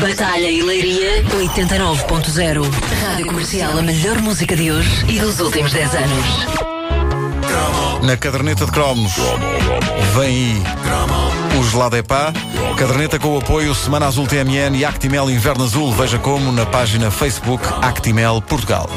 [0.00, 2.64] Batalha e Leiria 89.0.
[3.02, 6.24] Rádio Comercial, a melhor música de hoje e dos últimos 10 anos.
[8.02, 9.12] Na caderneta de cromos
[10.14, 10.62] vem aí
[11.58, 12.32] o gelado Epá.
[12.76, 15.92] Caderneta com o apoio Semana Azul TMN e Actimel Inverno Azul.
[15.92, 18.88] Veja como na página Facebook Actimel Portugal.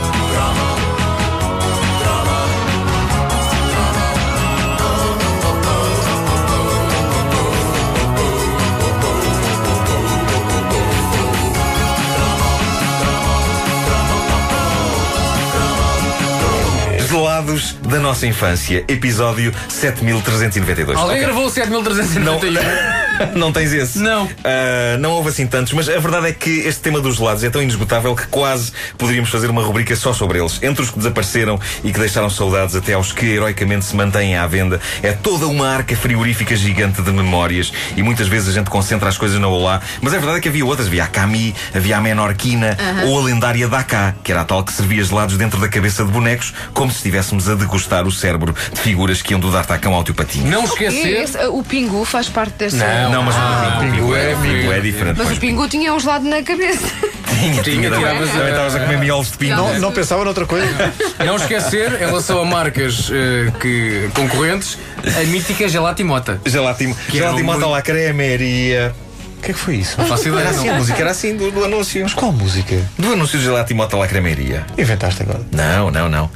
[17.90, 20.98] Da nossa infância, episódio 7392.
[20.98, 21.26] Alguém Ok.
[21.26, 22.24] gravou o 7391?
[22.24, 22.40] Não
[23.54, 24.00] tens esse?
[24.00, 24.28] Não.
[24.44, 27.50] Ah, não houve assim tantos, mas a verdade é que este tema dos gelados é
[27.50, 30.60] tão inesgotável que quase poderíamos fazer uma rubrica só sobre eles.
[30.62, 34.48] Entre os que desapareceram e que deixaram saudades até aos que heroicamente se mantêm à
[34.48, 39.10] venda, é toda uma arca frigorífica gigante de memórias e muitas vezes a gente concentra
[39.10, 40.88] as coisas na Olá, mas a verdade é que havia outras.
[40.88, 44.72] Havia a Cami, havia a Menorquina ou a lendária Dakar, que era a tal que
[44.74, 48.80] servia gelados dentro da cabeça de bonecos, como se estivéssemos a degustar o cérebro de
[48.80, 50.48] figuras que iam do D'Artacão ao tio Patinho.
[50.50, 51.22] Não E esquecer.
[51.24, 52.78] esse, o Pingu faz parte dessa.
[52.78, 53.11] Não.
[53.12, 55.18] Não, mas Ah, o pingu é, pingu é diferente.
[55.18, 56.86] Mas Pois o Pingu tinha um gelado na cabeça.
[57.42, 59.56] Tinha, Tinha, Também estavas a comer miolos de pingo.
[59.56, 60.94] Não, Não pensava noutra coisa.
[61.26, 66.40] Não esquecer, em relação a marcas eh, que, concorrentes, a mítica Gelatimota.
[66.46, 68.94] Gelatimo, Que era gelatimo muito- lá cremeria.
[69.42, 70.00] O que é que foi isso?
[70.00, 70.42] Não faço ideia.
[70.42, 72.06] Era assim, a música era assim do, do anúncio.
[72.14, 72.80] Qual música?
[72.96, 74.64] Do anúncio de Gelatimo lá cremeria.
[74.78, 75.42] Inventaste agora.
[75.52, 76.30] Não, não, não.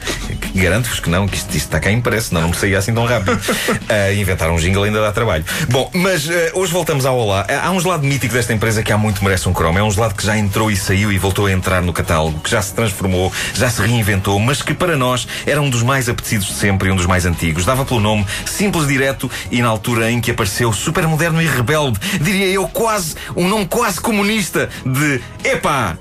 [0.56, 3.06] Garanto-vos que não, que isto, isto está cá impresso, não, não me saía assim tão
[3.06, 3.40] rápido.
[3.88, 5.46] Ah, inventar um jingle ainda dá trabalho.
[5.70, 7.46] Bom, mas ah, hoje voltamos ao Olá.
[7.62, 9.78] Há um gelado mítico desta empresa que há muito merece um cromo.
[9.78, 12.50] É um gelado que já entrou e saiu e voltou a entrar no catálogo, que
[12.50, 16.48] já se transformou, já se reinventou, mas que para nós era um dos mais apetecidos
[16.48, 17.66] de sempre e um dos mais antigos.
[17.66, 22.00] Dava pelo nome simples, direto e na altura em que apareceu super moderno e rebelde,
[22.20, 22.95] diria eu quase,
[23.36, 25.98] um nome quase comunista de Epá!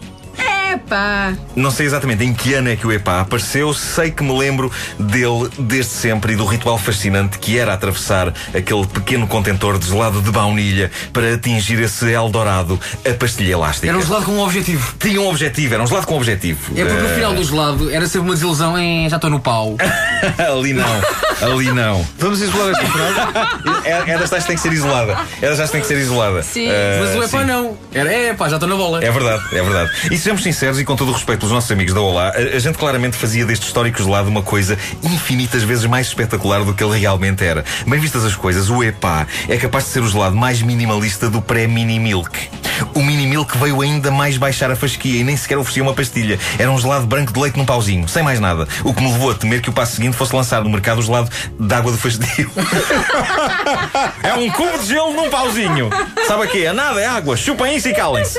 [0.74, 1.34] Epá!
[1.54, 4.70] Não sei exatamente em que ano é que o EPA apareceu, sei que me lembro
[4.98, 10.20] dele desde sempre e do ritual fascinante que era atravessar aquele pequeno contentor de gelado
[10.20, 13.88] de baunilha para atingir esse Eldorado, a pastilha elástica.
[13.88, 14.94] Era um gelado com um objetivo.
[14.98, 16.72] Tinha um objetivo, era um gelado com objetivo.
[16.76, 19.38] É porque no Eh, final do gelado era sempre uma desilusão em já estou no
[19.40, 19.76] pau.
[20.38, 21.00] ali não,
[21.40, 22.04] ali não.
[22.18, 23.74] Vamos isolar esta frase.
[23.84, 25.18] É, é das tais que tem que ser isolada.
[25.42, 26.42] É das tais que tem que ser isolada.
[26.42, 26.68] Sim.
[26.70, 27.44] Eh, Mas o epá sim.
[27.44, 27.76] não.
[27.92, 29.04] Era epá, já estou na bola.
[29.04, 29.90] É verdade, é verdade.
[30.10, 32.58] E sejamos sinceros e com todo o respeito pelos nossos amigos da Olá, a, a
[32.58, 36.98] gente claramente fazia deste histórico gelado uma coisa infinitas vezes mais espetacular do que ele
[36.98, 37.62] realmente era.
[37.86, 41.42] Bem vistas as coisas, o EPA é capaz de ser o gelado mais minimalista do
[41.42, 42.48] pré-mini milk.
[42.94, 46.40] O mini milk veio ainda mais baixar a fasquia e nem sequer oferecia uma pastilha.
[46.58, 48.66] Era um gelado branco de leite num pauzinho, sem mais nada.
[48.82, 51.02] O que me levou a temer que o passo seguinte fosse lançar no mercado o
[51.02, 52.50] gelado de água do fastio.
[54.22, 55.90] é um cubo de gelo num pauzinho.
[56.26, 56.60] Sabe a quê?
[56.60, 57.36] É nada, é água.
[57.36, 58.38] Chupem isso e calem-se.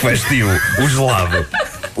[0.00, 1.46] Fastio, o gelado.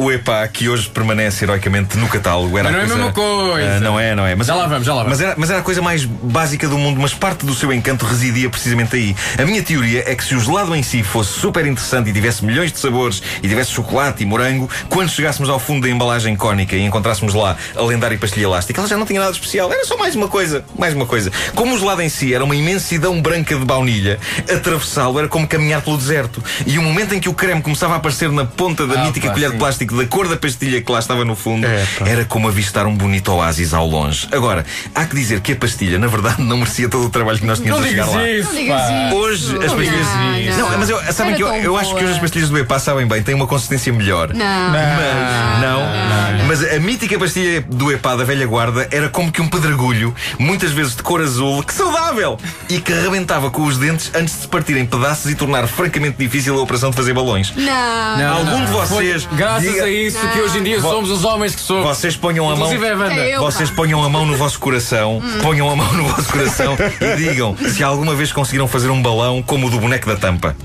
[0.02, 3.76] O EPA, que hoje permanece heroicamente no catálogo, era Mas não é a mesma coisa.
[3.76, 4.34] Ah, não é, não é.
[4.34, 5.18] Mas, Já lá vamos, já lá vamos.
[5.18, 8.04] Mas era, mas era a coisa mais básica do mundo, mas parte do seu encanto
[8.06, 9.14] residia precisamente aí.
[9.38, 12.44] A minha teoria é que se o gelado em si fosse super interessante e tivesse
[12.44, 16.74] milhões de sabores e tivesse chocolate e morango, quando chegássemos ao fundo da embalagem cónica
[16.76, 19.70] e encontrássemos lá a lendária pastilha elástica, ela já não tinha nada de especial.
[19.72, 21.30] Era só mais uma coisa, mais uma coisa.
[21.54, 24.18] Como o gelado em si era uma imensidão branca de baunilha,
[24.50, 26.42] atravessá-lo era como caminhar pelo deserto.
[26.66, 29.28] E o momento em que o creme começava a aparecer na ponta da Ah, mítica
[29.28, 29.52] pá, colher sim.
[29.52, 32.86] de plástico da cor da pastilha que lá estava no fundo, É, era como avistar
[32.86, 34.28] um bonito oásis ao longe.
[34.32, 34.64] Agora,
[34.94, 37.58] há que dizer que a pastilha, na verdade, não merecia todo o trabalho que nós
[37.58, 38.28] tínhamos Não a chegar lá.
[38.28, 38.48] isso.
[38.52, 39.06] Não digas pá.
[39.06, 39.16] isso.
[39.16, 40.56] Hoje as pastilhas.
[40.56, 42.58] Não, Não, mas eu, sabem Era que eu, eu acho que hoje as pastilhas do
[42.58, 44.32] EPA sabem bem, têm uma consistência melhor.
[44.32, 44.46] Não.
[44.70, 49.48] Mas, não, mas a mítica pastilha do EPA da velha guarda era como que um
[49.48, 52.38] pedregulho, muitas vezes de cor azul, que saudável!
[52.68, 56.16] E que arrebentava com os dentes antes de se partir em pedaços e tornar francamente
[56.18, 57.52] difícil a operação de fazer balões.
[57.56, 58.18] Não.
[58.18, 58.64] Não, Algum não.
[58.66, 61.54] de vocês Foi Graças diga- a isso que hoje em dia Vo- somos os homens
[61.54, 61.84] que somos.
[61.84, 62.72] Vocês ponham a mão.
[62.72, 63.14] Inclusive é a Wanda.
[63.14, 63.40] É eu.
[63.40, 67.56] Vocês ponham a mão no vosso coração, ponham a mão no vosso coração e digam
[67.56, 70.56] se alguma vez conseguiram fazer um balão como o do boneco da tampa.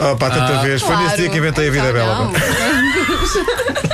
[0.00, 0.82] Oh, pá, tanta vez.
[0.82, 2.24] Foi nesse dia que inventei a vida Então bela.
[2.24, 2.32] não.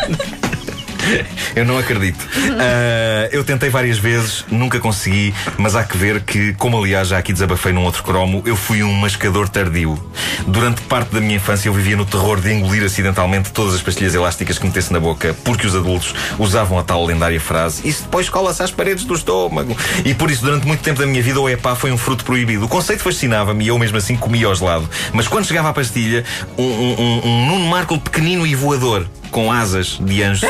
[1.54, 2.26] Eu não acredito.
[2.58, 7.18] Ah, eu tentei várias vezes, nunca consegui, mas há que ver que, como aliás já
[7.18, 10.00] aqui desabafei num outro cromo, eu fui um mascador tardio.
[10.46, 14.14] Durante parte da minha infância eu vivia no terror de engolir acidentalmente todas as pastilhas
[14.14, 18.28] elásticas que metesse na boca, porque os adultos usavam a tal lendária frase: Isso depois
[18.28, 19.76] cola-se às paredes do estômago.
[20.04, 22.64] E por isso, durante muito tempo da minha vida, o epá foi um fruto proibido.
[22.64, 24.88] O conceito fascinava-me e eu mesmo assim comia ao gelado.
[25.12, 26.24] Mas quando chegava à pastilha,
[26.56, 30.47] um, um, um, um Nuno Marco pequenino e voador, com asas de anjo,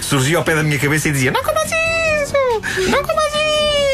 [0.00, 2.90] surgia ao pé da minha cabeça e dizia: Não comas isso!
[2.90, 3.32] Não comas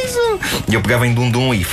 [0.05, 0.41] isso!
[0.69, 1.67] E eu pegava em dum-dum e.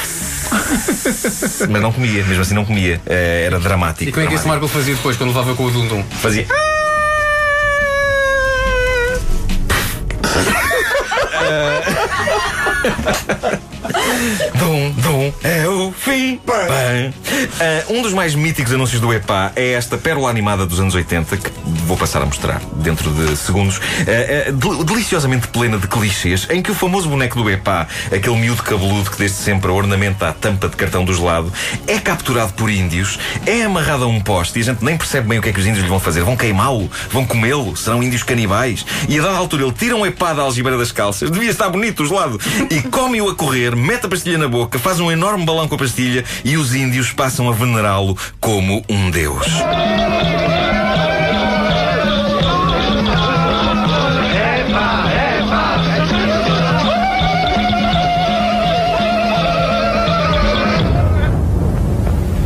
[1.70, 3.02] Mas não comia, mesmo assim não comia.
[3.06, 4.10] Eh, Era dramático.
[4.10, 4.48] E como é que esse.
[4.48, 6.04] Marco fazia depois, quando levava com o Dundum?
[6.22, 6.48] Fazia.
[14.56, 16.40] Dum, dum, é o fim.
[16.46, 17.14] Bem.
[17.60, 21.38] Ah, um dos mais míticos anúncios do EPA é esta pérola animada dos anos 80
[21.38, 21.52] que
[21.86, 23.80] vou passar a mostrar dentro de segundos,
[24.54, 29.12] del- deliciosamente plena de clichês, em que o famoso boneco do EPA, aquele miúdo cabeludo
[29.12, 31.54] que desde sempre ornamenta a tampa de cartão do gelado,
[31.86, 35.38] é capturado por índios, é amarrado a um poste e a gente nem percebe bem
[35.40, 36.24] o que é que os índios lhe vão fazer.
[36.24, 36.90] Vão queimá-lo?
[37.12, 37.76] Vão comê-lo?
[37.78, 38.86] Serão índios canibais?
[39.08, 42.02] E a dada altura ele tira um EPA da algibeira das calças, devia estar bonito
[42.04, 42.40] o gelado,
[42.72, 45.78] e come-o a correr, mete a pastilha na boca, faz um enorme balão com a
[45.78, 49.46] pastilha e os índios passam a venerá-lo como um deus.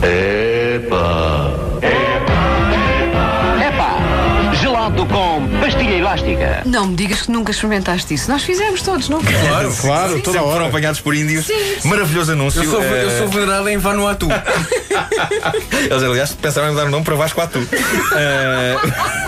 [0.01, 1.50] Epá,
[6.65, 8.29] Não me digas que nunca experimentaste isso.
[8.29, 9.21] Nós fizemos todos, não?
[9.21, 9.73] Claro.
[9.79, 10.51] Claro, toda Sempre hora.
[10.53, 11.47] foram apanhados por índios.
[11.85, 12.63] Maravilhoso anúncio.
[12.63, 14.27] Eu sou, eu Eh, sou venerado em Vanuatu.
[15.89, 17.59] Eles, aliás, pensaram em dar o nome para Vasco Atu.
[18.13, 18.75] Eh,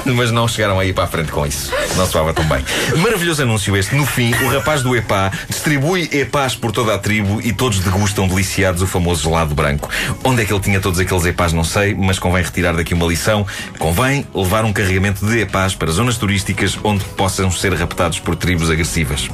[0.05, 1.71] mas não chegaram aí para a frente com isso.
[1.95, 2.63] Não soava tão bem.
[2.97, 3.95] Maravilhoso anúncio este.
[3.95, 8.27] No fim, o rapaz do EPA distribui EPAs por toda a tribo e todos degustam
[8.27, 9.89] deliciados o famoso gelado branco.
[10.23, 13.05] Onde é que ele tinha todos aqueles EPAs, não sei, mas convém retirar daqui uma
[13.05, 13.45] lição.
[13.79, 18.69] Convém levar um carregamento de EPAs para zonas turísticas onde possam ser raptados por tribos
[18.69, 19.29] agressivas.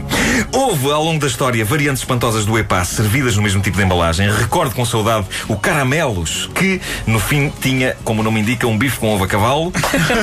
[0.51, 4.31] Houve, ao longo da história, variantes espantosas do EPA servidas no mesmo tipo de embalagem.
[4.31, 5.55] Recordo com saudade o
[6.19, 9.71] Caramelos, que no fim tinha, como o nome indica, um bife com ovo a cavalo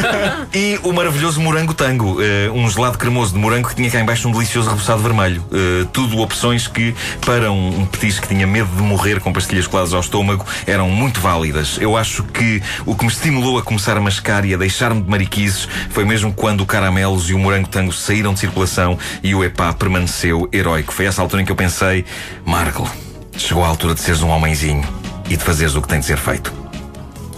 [0.53, 4.29] e o maravilhoso morango tango, eh, um gelado cremoso de morango que tinha cá embaixo
[4.29, 5.45] um delicioso reboçado vermelho.
[5.53, 6.95] Eh, tudo opções que,
[7.25, 10.89] para um, um petisco que tinha medo de morrer com pastilhas coladas ao estômago, eram
[10.91, 11.79] muito válidas.
[11.81, 15.09] Eu acho que o que me estimulou a começar a mascar e a deixar-me de
[15.09, 19.45] mariquices foi mesmo quando o Caramelos e o morango tango saíram de circulação e o
[19.45, 20.93] EPA permaneceu heróico.
[20.93, 22.05] Foi essa altura em que eu pensei,
[22.45, 22.89] Marco,
[23.37, 26.17] chegou a altura de seres um homenzinho e de fazeres o que tem de ser
[26.19, 26.53] feito.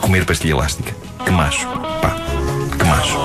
[0.00, 0.94] Comer pastilha elástica.
[1.24, 1.66] Que macho.
[2.00, 2.14] Pá,
[2.78, 3.18] que macho.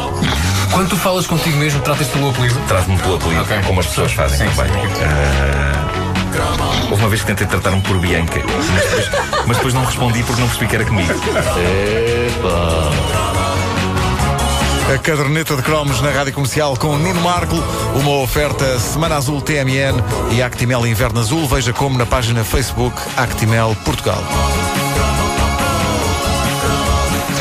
[0.72, 2.60] Quando tu falas contigo mesmo, tratas pelo apelido.
[2.68, 3.62] Traz-me pelo apelido, Ok.
[3.68, 4.72] como as pessoas fazem Sim, também.
[4.74, 5.04] sim.
[5.06, 9.10] Ah, houve uma vez que tentei tratar-me por Bianca, mas depois,
[9.48, 11.14] mas depois não respondi porque não percebi que era comigo.
[14.94, 17.56] A caderneta de cromos na rádio comercial com Nino Marco,
[17.96, 21.48] uma oferta Semana Azul TMN e Actimel Inverno Azul.
[21.48, 24.22] Veja como na página Facebook Actimel Portugal.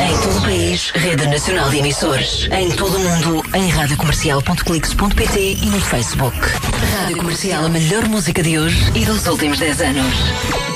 [0.01, 2.47] Em todo o país, Rede Nacional de Emissores.
[2.51, 6.37] Em todo o mundo, em radiocomercial.clix.pt e no Facebook.
[6.97, 10.72] Rádio Comercial, a melhor música de hoje e dos últimos 10 anos.